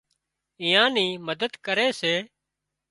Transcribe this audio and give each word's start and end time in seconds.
ايئان 0.63 0.89
نِي 0.95 1.05
مدد 1.27 1.51
ڪري 1.65 1.87
سي 1.99 2.13